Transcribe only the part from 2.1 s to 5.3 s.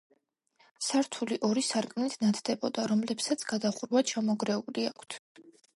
ნათდებოდა, რომლებსაც გადახურვა ჩამონგრეული აქვთ.